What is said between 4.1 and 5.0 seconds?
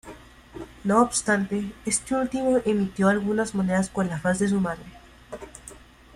faz de su madre.